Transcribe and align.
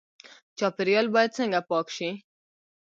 چاپیریال 0.57 1.07
باید 1.13 1.35
څنګه 1.37 1.59
پاک 1.69 1.87
شي؟ 1.95 2.09